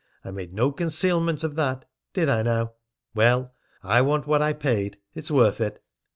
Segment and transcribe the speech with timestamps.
[0.25, 2.73] I made no concealment of that, did I now?
[3.13, 3.53] Well,
[3.83, 4.97] I want what I paid.
[5.13, 5.79] It's worth it!"